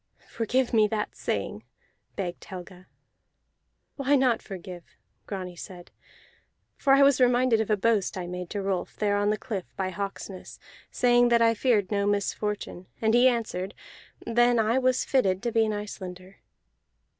[0.27, 1.63] "Forgive me that saying,"
[2.15, 2.87] begged Helga.
[3.97, 4.83] "Why not forgive?"
[5.27, 5.91] Grani said.
[6.75, 9.71] "For I was reminded of a boast I made to Rolf there on the cliff
[9.77, 10.57] by Hawksness,
[10.89, 12.87] saying that I feared no misfortune.
[12.99, 13.75] And he answered:
[14.25, 16.37] Then I was fitted to be an Icelander.